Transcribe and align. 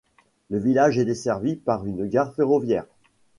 Le 0.49 0.57
village 0.57 0.97
est 0.97 1.05
desservi 1.05 1.55
par 1.57 1.85
une 1.85 2.07
gare 2.07 2.33
ferroviaire. 2.33 2.87